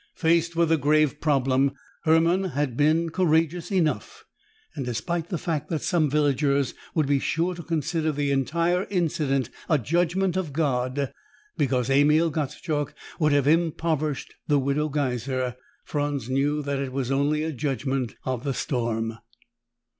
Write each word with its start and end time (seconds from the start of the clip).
Faced 0.15 0.55
with 0.55 0.71
a 0.71 0.77
grave 0.77 1.19
problem, 1.21 1.73
Hermann 2.05 2.45
had 2.55 2.75
been 2.75 3.11
courageous 3.11 3.71
enough, 3.71 4.25
and, 4.73 4.83
despite 4.83 5.29
the 5.29 5.37
fact 5.37 5.69
that 5.69 5.83
some 5.83 6.09
villagers 6.09 6.73
would 6.95 7.05
be 7.05 7.19
sure 7.19 7.53
to 7.53 7.61
consider 7.61 8.11
the 8.11 8.31
entire 8.31 8.87
incident 8.89 9.51
a 9.69 9.77
judgment 9.77 10.35
of 10.35 10.53
God 10.53 11.13
because 11.55 11.91
Emil 11.91 12.31
Gottschalk 12.31 12.95
would 13.19 13.31
have 13.31 13.45
impoverished 13.47 14.33
the 14.47 14.57
Widow 14.57 14.89
Geiser, 14.89 15.55
Franz 15.85 16.29
knew 16.31 16.63
that 16.63 16.79
it 16.79 16.91
was 16.91 17.11
only 17.11 17.43
a 17.43 17.51
judgment 17.53 18.15
of 18.25 18.43
the 18.43 18.55
storm. 18.55 19.19